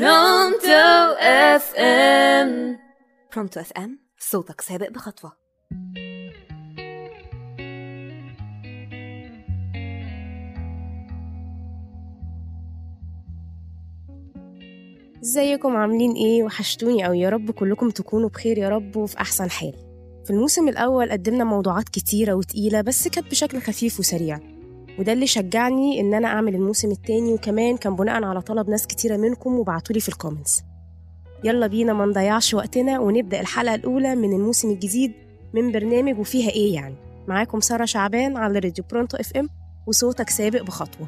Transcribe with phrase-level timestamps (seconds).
[0.00, 2.78] برونتو اف ام
[3.34, 5.32] برونتو اف ام صوتك سابق بخطوة.
[15.22, 17.20] ازيكم؟ عاملين إيه؟ وحشتوني أوي.
[17.20, 19.72] يا رب كلكم تكونوا بخير يا رب وفي احسن حال.
[20.24, 24.53] في الموسم الأول قدمنا موضوعات كتيرة وتقيلة بس كانت بشكل خفيف وسريع.
[24.98, 27.32] وده اللي شجعني إن أنا أعمل الموسم التاني.
[27.32, 30.62] وكمان كان بناء على طلب ناس كتيرة منكم وبعتولي في ال comments.
[31.44, 35.12] يلا بينا ما نضيعش وقتنا ونبدأ الحلقة الأولى من الموسم الجديد
[35.54, 36.94] من برنامج وفيها إيه يعني.
[37.28, 39.48] معاكم سارة شعبان على راديو برونتو إف إم
[39.86, 41.06] وصوتك سابق بخطوة.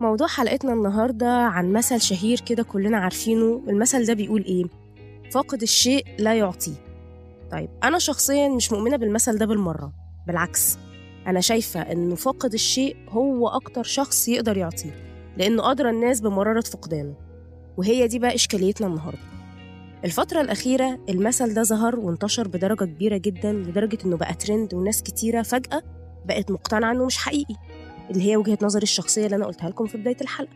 [0.00, 3.62] موضوع حلقتنا النهاردة عن مثل شهير كده كلنا عارفينه.
[3.68, 4.64] المثل ده بيقول إيه؟
[5.30, 6.91] فاقد الشيء لا يعطيه
[7.52, 9.92] طيب أنا شخصيا مش مؤمنة بالمثل ده بالمرة
[10.26, 10.78] بالعكس
[11.26, 14.94] أنا شايفة إنه فاقد الشيء هو أكتر شخص يقدر يعطيه
[15.36, 17.14] لأنه أدرى الناس بمرارة فقدانه
[17.76, 19.18] وهي دي بقى إشكاليتنا النهاردة.
[20.04, 25.42] الفترة الأخيرة المثل ده ظهر وانتشر بدرجة كبيرة جدا لدرجة إنه بقى ترند وناس كتيرة
[25.42, 25.82] فجأة
[26.24, 27.54] بقت مقتنعة إنه مش حقيقي
[28.10, 30.52] اللي هي وجهة نظري الشخصية اللي أنا قلتها لكم في بداية الحلقة.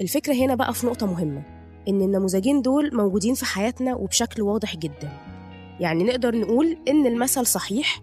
[0.00, 1.42] الفكرة هنا بقى في نقطة مهمة
[1.88, 5.35] إن النموذجين دول موجودين في حياتنا وبشكل واضح جدا.
[5.80, 8.00] يعني نقدر نقول إن المثل صحيح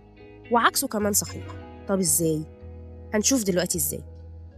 [0.51, 1.43] وعكسه كمان صحيح.
[1.87, 2.43] طب إزاي؟
[3.13, 4.03] هنشوف دلوقتي إزاي.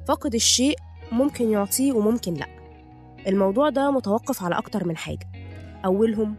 [0.07, 0.75] فاقد الشيء
[1.11, 2.47] ممكن يعطيه وممكن لأ.
[3.27, 5.31] الموضوع ده متوقف على أكتر من حاجة.
[5.85, 6.35] أولهم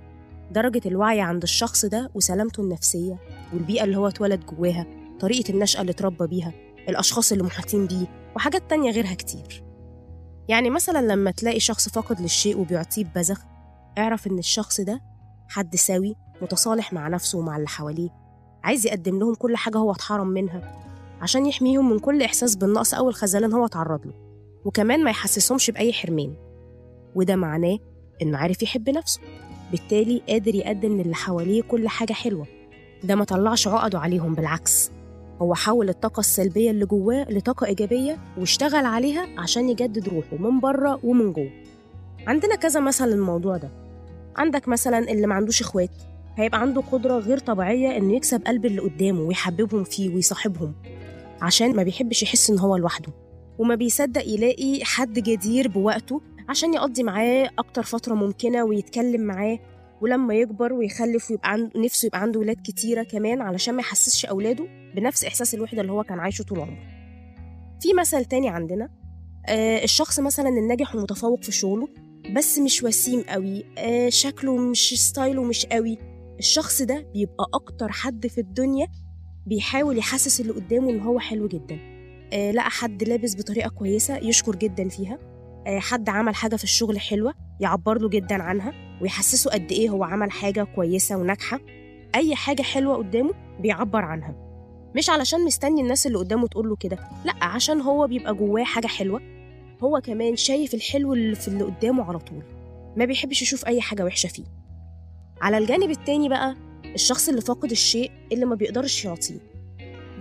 [0.51, 3.19] درجة الوعي عند الشخص ده وسلامته النفسية
[3.53, 4.87] والبيئة اللي هو اتولد جواها
[5.21, 6.53] طريقة النشأة اللي اتربى بيها
[6.89, 9.65] الأشخاص اللي محاطين بيه وحاجات تانية غيرها كتير.
[10.49, 13.43] يعني مثلا لما تلاقي شخص فاقد للشيء وبيعطيه ببذخ
[13.99, 15.01] اعرف إن الشخص ده
[15.49, 18.11] حد سوي متصالح مع نفسه ومع اللي حواليه.
[18.65, 20.83] عايز يقدم لهم كل حاجة هو اتحرم منها.
[21.21, 24.13] عشان يحميهم من كل إحساس بالنقص أو الخذلان هو اتعرض له.
[24.65, 26.35] وكمان ما يحسسهمش بأي حرمان.
[27.15, 27.79] وده معناه
[28.23, 29.21] إنه عارف يحب نفسه.
[29.71, 32.47] بالتالي قادر يقدم للي حواليه كل حاجة حلوة.
[33.05, 34.91] ده ما طلعش عقده عليهم بالعكس.
[35.43, 41.01] هو حول الطاقة السلبية اللي جواه لطاقة إيجابية واشتغل عليها عشان يجدد روحه من بره
[41.05, 41.51] ومن جوه.
[42.27, 43.71] عندنا كذا مثل للموضوع ده.
[44.37, 45.91] عندك مثلا اللي ما عندوش إخوات.
[46.37, 50.75] هيبقى عنده قدرة غير طبيعية إنه يكسب قلب اللي قدامه ويحببهم فيه ويصاحبهم
[51.43, 53.13] عشان ما بيحبش يحس إن هو لوحده
[53.59, 59.59] وما بيصدق يلاقي حد جدير بوقته عشان يقضي معاه أكتر فترة ممكنة ويتكلم معاه
[60.01, 64.65] ولما يكبر ويخلف ويبقى عنده نفسه يبقى عنده ولاد كتيرة كمان علشان ما يحسسش أولاده
[64.97, 66.79] بنفس إحساس الوحدة اللي هو كان عايشه طول عمره.
[67.81, 68.89] في مثل تاني عندنا
[69.49, 71.89] آه الشخص مثلا الناجح ومتفوق في شغله
[72.37, 75.99] بس مش وسيم قوي آه شكله مش ستايله مش قوي
[76.39, 78.89] الشخص ده بيبقى أكتر حد في الدنيا
[79.47, 81.79] بيحاول يحسس اللي قدامه إن هو حلو جدا.
[82.33, 85.19] آه لقى حد لابس بطريقة كويسة يشكر جدا فيها.
[85.67, 90.05] آه حد عمل حاجة في الشغل حلوة يعبر له جدا عنها ويحسسه قد إيه هو
[90.05, 91.61] عمل حاجة كويسة وناجحة.
[92.15, 94.35] أي حاجة حلوة قدامه بيعبر عنها.
[94.97, 98.87] مش علشان مستني الناس اللي قدامه تقول له كده لأ عشان هو بيبقى جواه حاجة
[98.87, 99.21] حلوة.
[99.85, 102.43] هو كمان شايف الحلو اللي في اللي قدامه على طول.
[102.97, 104.45] ما بيحبش يشوف أي حاجة وحشة فيه.
[105.41, 109.39] على الجانب التاني بقى الشخص اللي فاقد الشيء اللي ما بيقدرش يعطيه.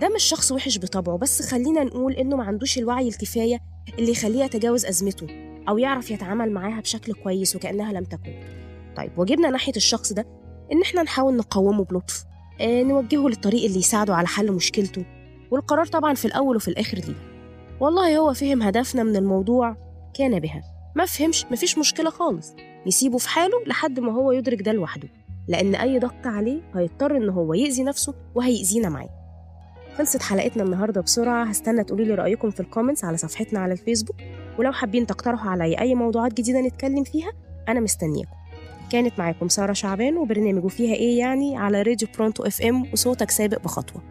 [0.00, 3.58] ده مش شخص وحش بطبعه بس خلينا نقول إنه ما عندوش الوعي الكفاية
[3.98, 5.26] اللي يخليه يتجاوز أزمته
[5.68, 8.34] أو يعرف يتعامل معاها بشكل كويس وكأنها لم تكن.
[8.96, 10.26] طيب واجبنا ناحية الشخص ده
[10.72, 12.24] إن إحنا نحاول نقومه بلطف
[12.60, 15.04] آه نوجهه للطريق اللي يساعده على حل مشكلته
[15.50, 17.14] والقرار طبعا في الأول وفي الآخر ليه.
[17.80, 19.76] والله هو فهم هدفنا من الموضوع
[20.14, 20.62] كان بها.
[20.96, 22.54] ما فهمش مفيش مشكلة خالص.
[22.86, 25.08] نسيبه في حاله لحد ما هو يدرك ده لوحده
[25.48, 29.08] لأن أي ضغط عليه هيضطر إن هو يأذي نفسه وهيأذينا معاه.
[29.98, 34.16] خلصت حلقتنا النهارده بسرعة هستنى تقولي لي رأيكم في الكومنتس على صفحتنا على الفيسبوك
[34.58, 37.32] ولو حابين تقترحوا عليا أي موضوعات جديدة نتكلم فيها
[37.68, 38.36] أنا مستنياكم.
[38.90, 43.62] كانت معاكم سارة شعبان وبرنامج فيها إيه يعني؟ على راديو برونتو إف إم وصوتك سابق
[43.64, 44.02] بخطوة.